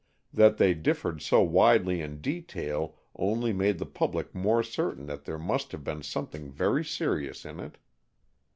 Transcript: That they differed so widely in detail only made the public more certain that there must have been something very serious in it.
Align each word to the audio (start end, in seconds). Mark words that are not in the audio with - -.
That 0.33 0.57
they 0.57 0.73
differed 0.73 1.21
so 1.21 1.43
widely 1.43 2.01
in 2.01 2.21
detail 2.21 2.95
only 3.15 3.53
made 3.53 3.77
the 3.77 3.85
public 3.85 4.33
more 4.33 4.63
certain 4.63 5.05
that 5.05 5.25
there 5.25 5.37
must 5.37 5.71
have 5.73 5.83
been 5.83 6.01
something 6.01 6.49
very 6.49 6.83
serious 6.83 7.45
in 7.45 7.59
it. 7.59 7.77